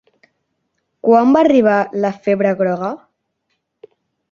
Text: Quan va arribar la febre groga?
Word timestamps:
Quan 1.07 1.35
va 1.35 1.43
arribar 1.45 1.77
la 2.07 2.13
febre 2.29 2.55
groga? 2.65 2.91